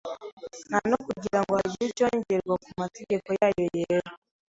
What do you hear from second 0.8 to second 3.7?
no kugira ngo hagire icyongerwa ku mategeko yayo